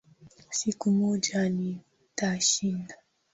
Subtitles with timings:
[0.49, 2.95] Siku moja nitashinda.